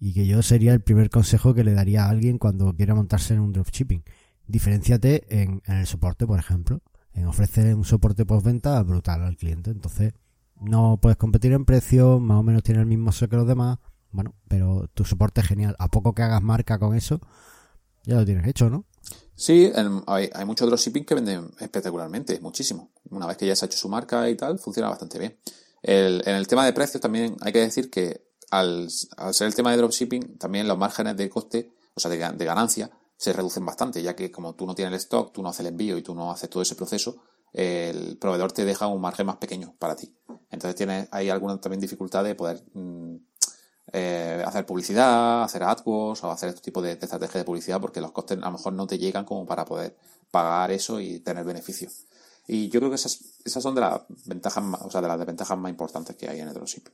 [0.04, 3.36] y que yo sería el primer consejo que le daría a alguien cuando quiera montarse
[3.36, 4.04] en un dropshipping.
[4.48, 6.82] Diferenciate en, el soporte, por ejemplo,
[7.14, 9.72] en ofrecer un soporte postventa brutal al cliente.
[9.72, 10.12] Entonces,
[10.60, 13.78] no puedes competir en precio, más o menos tiene el mismo SEO que los demás,
[14.12, 15.74] bueno, pero tu soporte es genial.
[15.80, 17.22] A poco que hagas marca con eso,
[18.04, 18.84] ya lo tienes hecho, ¿no?
[19.36, 19.72] Sí,
[20.08, 22.92] hay, hay muchos dropshipping que venden espectacularmente, muchísimo.
[23.10, 25.38] Una vez que ya se ha hecho su marca y tal, funciona bastante bien.
[25.82, 29.78] en el tema de precios también hay que decir que al, ser el tema de
[29.78, 34.32] dropshipping, también los márgenes de coste, o sea, de, ganancia, se reducen bastante, ya que
[34.32, 36.50] como tú no tienes el stock, tú no haces el envío y tú no haces
[36.50, 37.18] todo ese proceso,
[37.52, 40.16] el proveedor te deja un margen más pequeño para ti.
[40.52, 43.16] Entonces tienes, hay alguna también dificultad de poder mm,
[43.92, 48.12] eh, hacer publicidad, hacer AdWords o hacer este tipo de, estrategia de publicidad porque los
[48.12, 49.98] costes a lo mejor no te llegan como para poder
[50.30, 51.90] pagar eso y tener beneficio.
[52.48, 55.58] Y yo creo que esas, esas son de las ventajas o sea, de las desventajas
[55.58, 56.94] más importantes que hay en el dropshipping.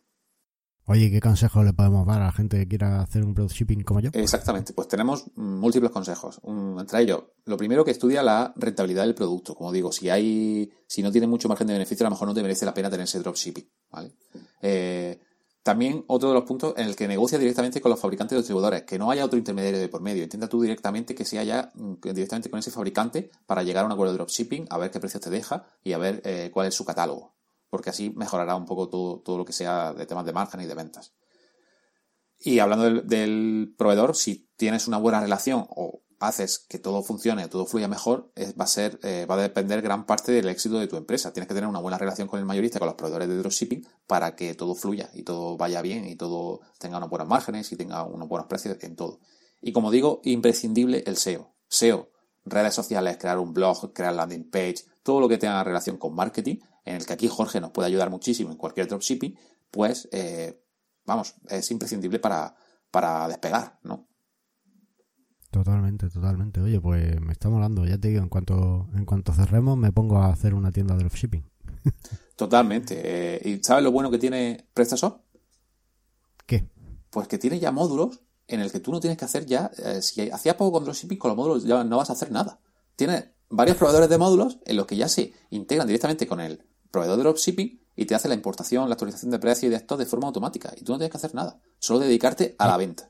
[0.91, 3.99] Oye, ¿qué consejos le podemos dar a la gente que quiera hacer un dropshipping como
[3.99, 4.09] yo?
[4.11, 6.41] Exactamente, pues tenemos múltiples consejos.
[6.43, 9.53] entre ellos, lo primero que estudia la rentabilidad del producto.
[9.53, 12.33] Como digo, si hay, si no tiene mucho margen de beneficio, a lo mejor no
[12.33, 14.15] te merece la pena tener ese dropshipping, ¿vale?
[14.63, 15.19] Eh,
[15.61, 18.81] también otro de los puntos en el que negocia directamente con los fabricantes de distribuidores,
[18.81, 20.23] que no haya otro intermediario de por medio.
[20.23, 23.91] Intenta tú directamente que sea ya mm, directamente con ese fabricante para llegar a un
[23.91, 26.73] acuerdo de dropshipping, a ver qué precios te deja y a ver eh, cuál es
[26.73, 27.38] su catálogo
[27.69, 30.65] porque así mejorará un poco todo, todo lo que sea de temas de margen y
[30.65, 31.13] de ventas.
[32.39, 37.65] Y hablando del, proveedor, si tienes una buena relación o haces que todo funcione, todo
[37.65, 40.95] fluya mejor, va a ser, eh, va a depender gran parte del éxito de tu
[40.95, 41.33] empresa.
[41.33, 44.35] Tienes que tener una buena relación con el mayorista, con los proveedores de dropshipping, para
[44.35, 48.03] que todo fluya y todo vaya bien y todo tenga unos buenos márgenes y tenga
[48.03, 49.19] unos buenos precios en todo.
[49.61, 51.53] Y como digo, imprescindible el SEO.
[51.67, 52.09] SEO,
[52.45, 56.57] redes sociales, crear un blog, crear landing page, todo lo que tenga relación con marketing
[56.89, 59.37] en el que aquí Jorge nos puede ayudar muchísimo en cualquier dropshipping,
[59.69, 60.59] pues, eh,
[61.05, 62.55] vamos, es imprescindible para,
[62.89, 64.07] para despegar, ¿no?
[65.51, 66.61] Totalmente, totalmente.
[66.61, 67.85] Oye, pues me está molando.
[67.85, 71.01] Ya te digo, en cuanto, en cuanto cerremos, me pongo a hacer una tienda de
[71.01, 71.47] dropshipping.
[72.35, 73.01] Totalmente.
[73.03, 75.21] Eh, ¿Y sabes lo bueno que tiene PrestaShop?
[76.47, 76.69] ¿Qué?
[77.11, 79.69] Pues que tiene ya módulos en el que tú no tienes que hacer ya.
[79.77, 82.59] Eh, si hacías poco con dropshipping, con los módulos ya no vas a hacer nada.
[82.95, 87.17] Tiene varios proveedores de módulos en los que ya se integran directamente con el proveedor
[87.17, 90.05] de dropshipping y te hace la importación, la actualización de precio y de esto de
[90.05, 90.73] forma automática.
[90.77, 93.09] Y tú no tienes que hacer nada, solo dedicarte a la venta.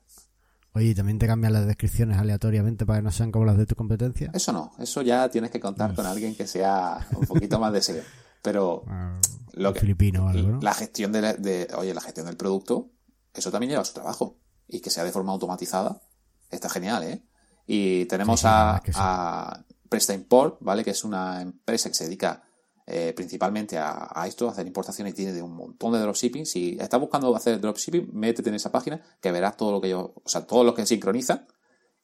[0.74, 3.76] Oye, ¿también te cambian las descripciones aleatoriamente para que no sean como las de tu
[3.76, 4.32] competencia?
[4.34, 7.82] Eso no, eso ya tienes que contar con alguien que sea un poquito más de
[7.82, 8.04] serio.
[8.42, 9.20] Pero ah,
[9.54, 12.92] lo que, filipino algo, la gestión de, oye, la gestión del producto,
[13.34, 14.38] eso también lleva su trabajo.
[14.68, 16.02] Y que sea de forma automatizada,
[16.52, 17.24] está genial, ¿eh?
[17.66, 20.84] Y tenemos a, a Presta Import, ¿vale?
[20.84, 22.44] Que es una empresa que se dedica
[22.92, 26.46] eh, principalmente a, esto, hacer importación y tiene de un montón de dropshipping.
[26.46, 30.14] Si estás buscando hacer dropshipping, métete en esa página que verás todo lo que yo,
[30.24, 31.46] o sea, todo lo que sincroniza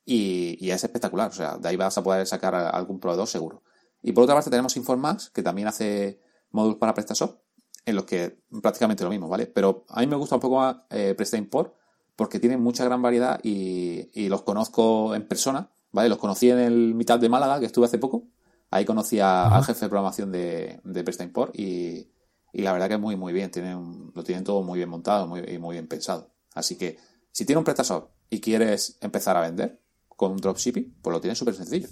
[0.06, 1.32] y, es espectacular.
[1.32, 3.63] O sea, de ahí vas a poder sacar algún proveedor seguro.
[4.04, 6.21] Y por otra parte tenemos Informax, que también hace
[6.52, 7.39] módulos para PrestaShop,
[7.86, 9.48] en los que prácticamente lo mismo, ¿vale?
[9.48, 11.74] Pero a mí me gusta un poco más eh, PrestaImport
[12.15, 16.10] porque tienen mucha gran variedad y, los conozco en persona, ¿vale?
[16.10, 18.28] Los conocí en el mitad de Málaga, que estuve hace poco,
[18.76, 22.12] Ahí conocí al jefe de programación de, de PrestaImport y,
[22.52, 23.50] y la verdad que es muy, muy bien.
[23.50, 26.30] Tienen, lo tienen todo muy bien montado muy, y muy bien pensado.
[26.54, 26.98] Así que
[27.32, 31.38] si tienes un PrestaShop y quieres empezar a vender con un dropshipping, pues lo tienes
[31.38, 31.88] súper sencillo.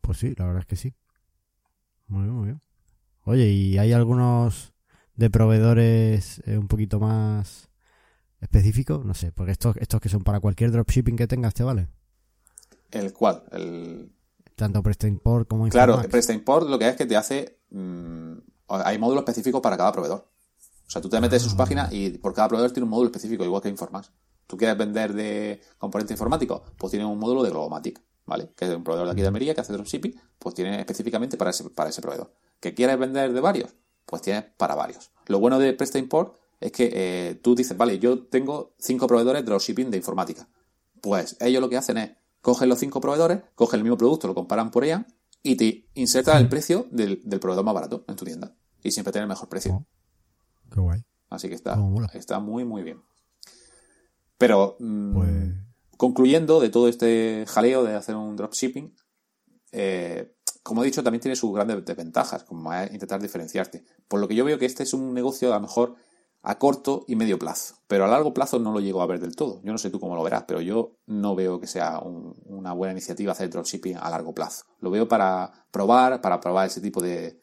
[0.00, 0.92] pues sí, la verdad es que sí.
[2.08, 2.60] Muy bien, muy bien.
[3.22, 4.72] Oye, ¿y hay algunos
[5.14, 7.70] de proveedores eh, un poquito más
[8.40, 9.04] específicos?
[9.04, 11.86] No sé, porque estos, estos que son para cualquier dropshipping que tengas, ¿te vale?
[12.90, 13.44] ¿El cuál?
[13.52, 14.17] El,
[14.58, 17.60] tanto PrestaImport como Claro, PrestaImport lo que es que te hace...
[17.70, 18.34] Mm,
[18.68, 20.28] hay módulos específicos para cada proveedor.
[20.86, 23.08] O sea, tú te metes en sus páginas y por cada proveedor tiene un módulo
[23.08, 24.10] específico, igual que Informax.
[24.46, 26.62] ¿Tú quieres vender de componente informático?
[26.76, 28.50] Pues tiene un módulo de Globomatic, ¿vale?
[28.56, 31.50] Que es un proveedor de aquí de Almería que hace dropshipping, pues tiene específicamente para
[31.50, 32.32] ese, para ese proveedor.
[32.58, 33.74] ¿Que quieres vender de varios?
[34.06, 35.10] Pues tienes para varios.
[35.26, 39.42] Lo bueno de Presta Import es que eh, tú dices, vale, yo tengo cinco proveedores
[39.42, 40.48] de dropshipping de informática.
[41.02, 42.12] Pues ellos lo que hacen es,
[42.48, 45.06] cogen los cinco proveedores, cogen el mismo producto, lo comparan por ella
[45.42, 48.56] y te insertan el precio del, proveedor más barato en tu tienda.
[48.82, 49.74] Y siempre tiene el mejor precio.
[49.74, 49.86] Oh,
[50.72, 51.04] qué guay.
[51.28, 51.78] Así que está,
[52.14, 53.02] está muy, muy bien.
[54.38, 55.54] Pero, mm, pues
[55.98, 58.96] concluyendo de todo este jaleo de hacer un dropshipping,
[59.72, 63.84] eh, como he dicho, también tiene sus grandes desventajas, como es intentar diferenciarte.
[64.08, 65.96] Por lo que yo veo que este es un negocio a lo mejor
[66.48, 69.36] a corto y medio plazo, pero a largo plazo no lo llego a ver del
[69.36, 69.60] todo.
[69.62, 72.92] Yo no sé tú cómo lo verás, pero yo no veo que sea una buena
[72.92, 74.64] iniciativa hacer dropshipping a largo plazo.
[74.80, 77.38] Lo veo para probar, para probar ese tipo de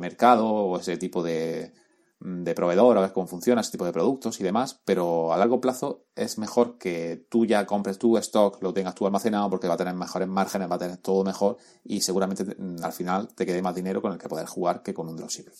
[0.00, 1.72] mercado o ese tipo de,
[2.20, 5.60] de proveedor, a ver cómo funciona ese tipo de productos y demás, pero a largo
[5.60, 9.74] plazo es mejor que tú ya compres tu stock, lo tengas tú almacenado porque va
[9.74, 12.44] a tener mejores márgenes, va a tener todo mejor y seguramente
[12.82, 15.54] al final te quede más dinero con el que poder jugar que con un dropshipping.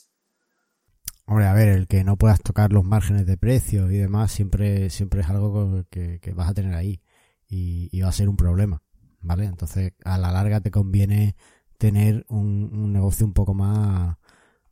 [1.31, 4.90] Hombre, a ver, el que no puedas tocar los márgenes de precio y demás siempre,
[4.90, 7.03] siempre es algo que, vas a tener ahí
[7.47, 8.83] y, va a ser un problema,
[9.21, 9.45] ¿vale?
[9.45, 11.37] Entonces, a la larga te conviene
[11.79, 14.16] tener un negocio un poco más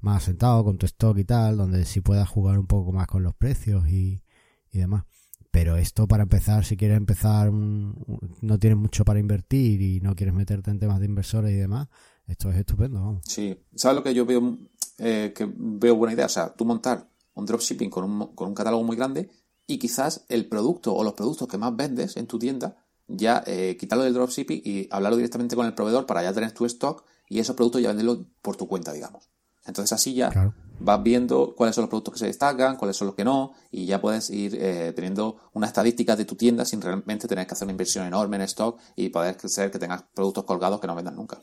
[0.01, 3.23] más asentado con tu stock y tal, donde sí puedas jugar un poco más con
[3.23, 4.25] los precios y,
[4.73, 5.05] y demás.
[5.53, 10.35] Pero esto para empezar, si quieres empezar, no tienes mucho para invertir y no quieres
[10.35, 11.87] meterte en temas de inversores y demás,
[12.29, 13.23] esto es estupendo, vamos.
[13.27, 14.59] Sí, ¿sabes lo que yo veo
[14.99, 16.27] eh, que veo buena idea?
[16.27, 19.31] O sea, tú montar un dropshipping con un, con un catálogo muy grande
[19.67, 23.77] y quizás el producto o los productos que más vendes en tu tienda, ya eh,
[23.79, 27.39] quitarlo del dropshipping y hablarlo directamente con el proveedor para ya tener tu stock y
[27.39, 29.29] esos productos ya venderlos por tu cuenta, digamos.
[29.67, 33.15] Entonces así ya vas viendo cuáles son los productos que se destacan, cuáles son los
[33.15, 37.29] que no, y ya puedes ir eh, teniendo una estadística de tu tienda sin realmente
[37.29, 40.81] tener que hacer una inversión enorme en stock y poder ser que tengas productos colgados
[40.81, 41.39] que no vendan nunca.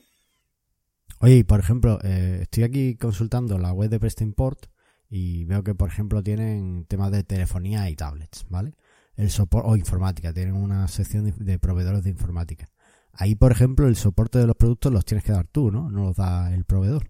[1.25, 4.67] Oye, por ejemplo, eh, estoy aquí consultando la web de Presta Import
[5.09, 8.75] y veo que, por ejemplo, tienen temas de telefonía y tablets, ¿vale?
[9.15, 12.69] El soporte o informática, tienen una sección de proveedores de informática.
[13.11, 15.89] Ahí, por ejemplo, el soporte de los productos los tienes que dar tú, ¿no?
[15.89, 17.09] No los da el proveedor.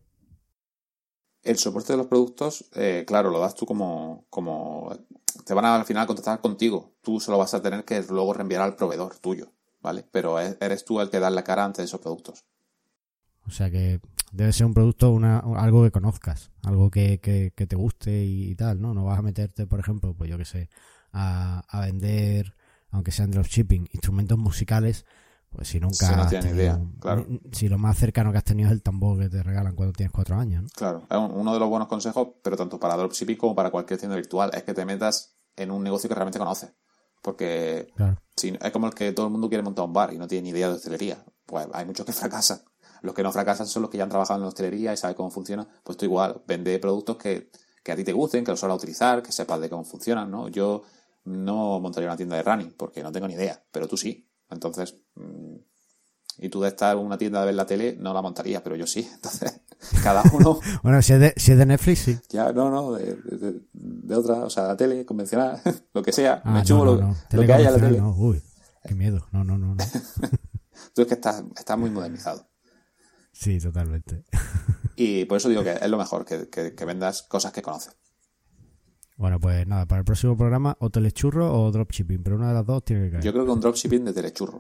[1.43, 4.97] El soporte de los productos, eh, claro, lo das tú como, como...
[5.45, 6.95] Te van a, al final contactar contigo.
[7.01, 9.51] Tú se lo vas a tener que luego reenviar al proveedor tuyo,
[9.81, 10.07] ¿vale?
[10.09, 12.45] Pero eres tú el que da la cara ante esos productos.
[13.47, 13.99] O sea que
[14.31, 18.81] debe ser un producto, una, algo que conozcas, algo que, que, te guste y, tal,
[18.81, 18.93] ¿no?
[18.93, 20.69] No vas a meterte, por ejemplo, pues yo qué sé,
[21.11, 22.55] a, a vender,
[22.89, 25.05] aunque sean dropshipping, instrumentos musicales
[25.55, 25.95] pues si nunca.
[25.95, 27.25] Si no tienes idea, claro.
[27.51, 30.11] Si lo más cercano que has tenido es el tambor que te regalan cuando tienes
[30.11, 30.63] cuatro años.
[30.63, 30.69] ¿no?
[30.75, 34.17] Claro, es uno de los buenos consejos, pero tanto para dropshipping como para cualquier tienda
[34.17, 36.73] virtual, es que te metas en un negocio que realmente conoces.
[37.21, 37.87] Porque
[38.35, 40.43] si, es como el que todo el mundo quiere montar un bar y no tiene
[40.43, 41.23] ni idea de hostelería.
[41.45, 42.59] Pues hay muchos que fracasan.
[43.05, 45.15] Los que no fracasan son los que ya han trabajado en la hostelería y saben
[45.15, 45.67] cómo funciona.
[45.83, 47.49] Pues tú igual, vende productos que,
[47.83, 50.47] que a ti te gusten, que los suelas utilizar, que sepas de cómo funcionan, ¿no?
[50.47, 50.83] Yo
[51.25, 54.27] no montaría una tienda de running porque no tengo ni idea, pero tú sí.
[54.49, 55.55] Entonces, mm,
[56.37, 58.75] y tú de estar en una tienda de ver la tele, no la montarías, pero
[58.75, 59.07] yo sí.
[59.15, 59.61] Entonces,
[60.03, 60.59] cada uno.
[60.83, 62.17] bueno, si es, de, si es de Netflix, sí.
[62.29, 63.17] Ya, no, no, de,
[63.73, 65.61] de, otra, o sea, la tele convencional,
[65.93, 66.41] lo que sea.
[66.43, 68.01] Ah, me chulo lo, que haya en la tele.
[68.01, 68.41] uy,
[68.83, 69.27] qué miedo.
[69.31, 69.75] No, no, no.
[69.75, 69.83] no.
[70.93, 72.47] tú es que estás, estás muy modernizado.
[73.35, 74.23] Sí, totalmente.
[74.95, 77.95] y por eso digo que es lo mejor, que, que, vendas cosas que conoces.
[79.17, 82.65] Bueno, pues nada, para el próximo programa, o telechurro o dropshipping, pero una de las
[82.65, 83.23] dos tiene que caer.
[83.23, 84.59] Yo creo que un dropshipping de telechurro.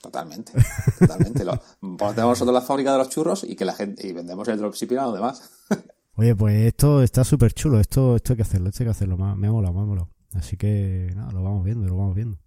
[0.00, 0.52] Totalmente,
[0.98, 1.44] totalmente.
[1.44, 4.58] Lo, ponemos nosotros la fábrica de los churros y que la gente y vendemos el
[4.58, 5.50] dropshipping a los demás.
[6.16, 7.80] Oye, pues esto está súper chulo.
[7.80, 9.16] Esto, esto hay que hacerlo, esto hay que hacerlo.
[9.16, 10.10] Me ha molado, me ha molado.
[10.34, 12.38] Así que nada, lo vamos viendo, lo vamos viendo.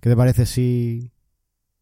[0.00, 1.12] ¿Qué te parece si.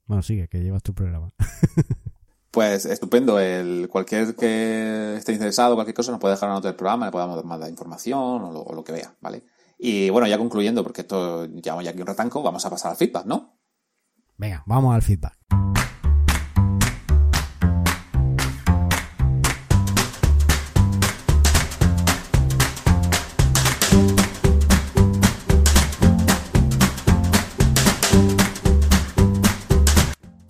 [0.06, 1.28] Bueno, sigue, que llevas tu programa.
[2.50, 3.38] Pues estupendo.
[3.38, 7.12] El, cualquier que esté interesado, cualquier cosa, nos puede dejar una nota del programa, le
[7.12, 9.44] podemos mandar información o lo, o lo que vea, ¿vale?
[9.78, 12.96] Y bueno, ya concluyendo, porque esto llevamos ya aquí un retanco, vamos a pasar al
[12.96, 13.58] feedback, ¿no?
[14.36, 15.38] Venga, vamos al feedback.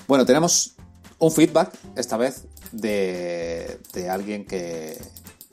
[0.07, 0.75] Bueno, tenemos
[1.19, 3.79] un feedback, esta vez, de,
[4.11, 4.99] alguien que,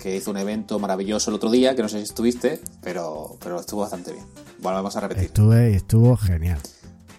[0.05, 3.81] hizo un evento maravilloso el otro día, que no sé si estuviste, pero, pero estuvo
[3.81, 4.25] bastante bien.
[4.59, 5.25] Bueno, vamos a repetir.
[5.25, 6.59] Estuve y estuvo genial.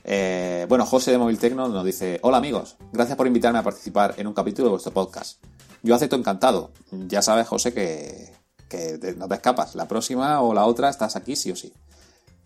[0.04, 4.14] Eh, bueno, José de Móvil Tecno nos dice: Hola amigos, gracias por invitarme a participar
[4.18, 5.42] en un capítulo de vuestro podcast.
[5.82, 6.70] Yo acepto encantado.
[7.08, 8.32] Ya sabes, José, que,
[8.68, 9.74] que te- no te escapas.
[9.74, 11.72] La próxima o la otra estás aquí sí o sí.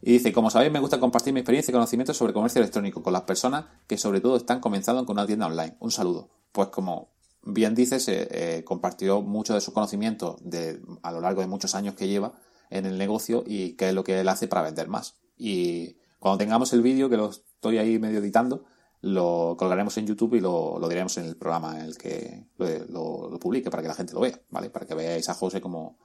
[0.02, 3.12] Y dice, como sabéis, me gusta compartir mi experiencia y conocimientos sobre comercio electrónico con
[3.12, 5.76] las personas que sobre todo están comenzando con una tienda online.
[5.80, 6.30] Un saludo.
[6.52, 7.08] Pues como
[7.42, 11.74] bien dices, eh, eh, compartió mucho de sus conocimientos de, a lo largo de muchos
[11.74, 12.32] años que lleva
[12.70, 15.16] en el negocio y qué es lo que él hace para vender más.
[15.36, 18.64] Y cuando tengamos el vídeo, que lo estoy ahí medio editando,
[19.02, 23.28] lo colgaremos en YouTube y lo, lo diremos en el programa en el que lo,
[23.28, 24.68] lo- publique para que la gente lo vea, ¿vale?
[24.70, 25.98] Para que veáis a José cómo,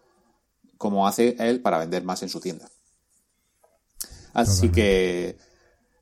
[0.77, 2.69] cómo hace él para vender más en su tienda.
[4.35, 5.37] Así que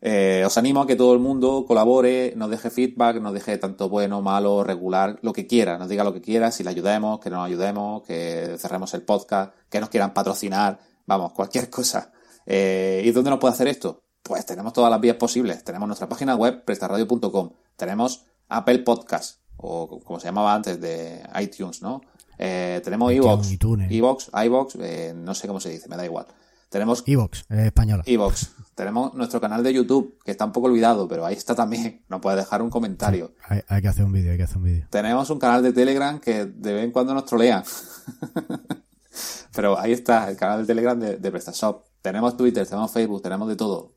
[0.02, 3.88] eh, os animo a que todo el mundo colabore, nos deje feedback, nos deje tanto
[3.88, 7.30] bueno, malo, regular, lo que quiera, nos diga lo que quiera, si le ayudemos, que
[7.30, 12.12] nos ayudemos, que cerremos el podcast, que nos quieran patrocinar, vamos, cualquier cosa.
[12.46, 14.02] Eh, ¿Y dónde nos puede hacer esto?
[14.22, 15.64] Pues tenemos todas las vías posibles.
[15.64, 17.52] Tenemos nuestra página web, prestarradio.com.
[17.78, 22.02] Tenemos Apple Podcast, o como se llamaba antes, de iTunes, ¿no?
[22.38, 23.52] Eh, tenemos iTunes,
[24.34, 26.26] iVoox, eh, no sé cómo se dice, me da igual.
[26.74, 28.02] Tenemos Evox, eh, española.
[28.08, 28.50] Evox.
[28.74, 32.04] Tenemos nuestro canal de YouTube, que está un poco olvidado, pero ahí está también.
[32.10, 33.36] Nos puede dejar un comentario.
[33.48, 34.88] Hay, hay que hacer un vídeo, hay que hacer un vídeo.
[34.90, 37.64] Tenemos un canal de Telegram que de vez en cuando nos trolean.
[39.56, 41.86] pero ahí está, el canal de Telegram de, de PrestaShop.
[42.02, 43.94] Tenemos Twitter, tenemos Facebook, tenemos de todo.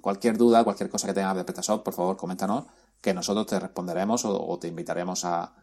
[0.00, 2.64] Cualquier duda, cualquier cosa que tengas de PrestaShop, por favor, coméntanos,
[3.00, 5.54] que nosotros te responderemos o, o te invitaremos a,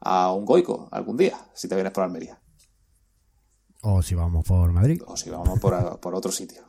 [0.00, 2.40] a un goico algún día, si te vienes por Almería.
[3.86, 5.00] O si vamos por Madrid.
[5.06, 6.62] O si vamos por, por otro sitio.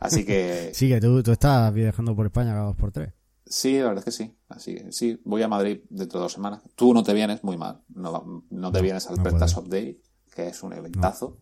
[0.00, 3.12] Así que Sí, que tú, tú estás viajando por España cada dos por tres.
[3.46, 4.38] Sí, la verdad es que sí.
[4.48, 6.62] Así que sí, voy a Madrid dentro de dos semanas.
[6.74, 7.82] Tú no te vienes muy mal.
[7.88, 10.00] No, no te No, vienes al no PrestaShop Day,
[10.34, 11.38] que es un eventazo.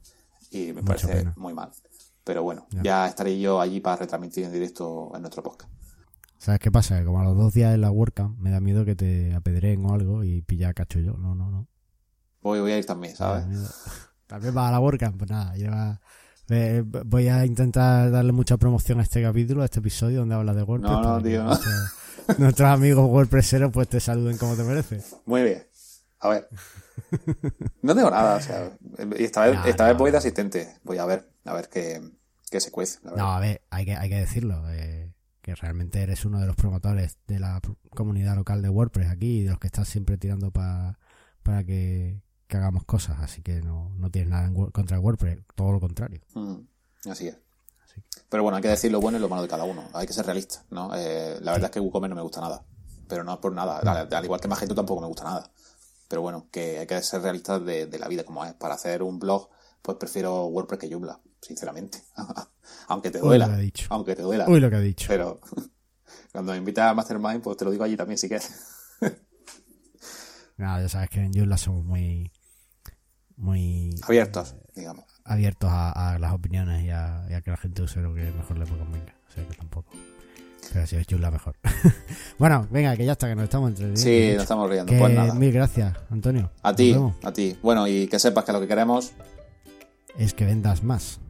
[0.50, 1.34] Y me Mucha parece pena.
[1.36, 1.70] muy mal.
[2.24, 2.82] Pero bueno, Ya.
[2.82, 3.08] ya.
[3.08, 5.72] estaré yo allí para retransmitir en directo en nuestro podcast.
[6.38, 6.98] ¿Sabes qué pasa?
[6.98, 9.86] Que como a los dos días en la WordCamp me da miedo que te apedreen
[9.86, 11.12] o algo y pillar cacho yo.
[11.16, 11.68] No, no, no.
[12.42, 13.46] Voy, voy a ir también, ¿sabes?
[14.38, 16.00] Va a la WordCamp, pues nada, lleva...
[16.48, 20.54] eh, Voy a intentar darle mucha promoción a este capítulo, a este episodio donde habla
[20.54, 20.92] de WordPress.
[20.92, 21.48] No, no, tío, no.
[21.50, 25.16] Nuestros, nuestros amigos WordPresseros pues te saluden como te mereces.
[25.26, 25.66] Muy bien.
[26.20, 26.48] A ver.
[27.82, 28.70] No tengo nada, o sea.
[29.18, 29.88] Y esta vez, No, esta no.
[29.90, 30.76] vez voy de asistente.
[30.84, 32.00] Voy a ver, a ver qué,
[32.50, 33.00] qué se cuece.
[33.02, 33.12] la.
[33.12, 34.62] No, a ver, hay que, hay que decirlo.
[34.70, 39.38] eh, que realmente eres uno de los promotores de la comunidad local de WordPress aquí
[39.38, 41.00] y de los que estás siempre tirando pa-
[41.42, 43.18] para que, que hagamos cosas.
[43.20, 46.20] Así que no, no tienes nada en contra WordPress, todo lo contrario.
[46.34, 46.56] Mm,
[47.10, 47.36] así es.
[47.84, 49.84] Así que- Pero bueno, hay que decir lo bueno y lo malo de cada uno.
[49.94, 50.94] Hay que ser realista, ¿no?
[50.94, 52.64] Eh, la verdad es que WooCommerce no me gusta nada.
[53.08, 53.78] Pero no por nada.
[53.78, 55.50] Al, al igual que Magento tampoco me gusta nada.
[56.08, 58.52] Pero bueno, que hay que ser realistas de, de la vida como es.
[58.54, 59.48] Para hacer un blog,
[59.82, 62.02] pues prefiero WordPress que Joomla, sinceramente.
[62.88, 63.46] aunque te Uy, duela.
[63.46, 63.86] lo que ha dicho.
[63.90, 64.46] Aunque te duela.
[64.48, 65.06] Uy, lo que ha dicho.
[65.08, 65.40] Pero
[66.32, 68.50] cuando me invitas a Mastermind, pues te lo digo allí también si quieres.
[70.56, 72.30] Nada, ya sabes que en Joomla somos muy,
[73.36, 75.04] muy Abiertos, digamos.
[75.24, 78.22] abiertos a, a las opiniones y a, y a que la gente use lo que
[78.32, 79.14] mejor le convenga.
[79.28, 79.92] O sea que tampoco.
[80.72, 81.56] Pero si es Joomla mejor.
[82.38, 84.00] bueno, venga, que ya está, que nos estamos entreteniendo.
[84.00, 84.90] Sí, nos estamos riendo.
[84.92, 85.34] Que Pues nada.
[85.34, 86.50] mil gracias, Antonio.
[86.62, 87.56] A ti, a ti.
[87.62, 89.12] Bueno, y que sepas que lo que queremos
[90.16, 91.20] Es que vendas más.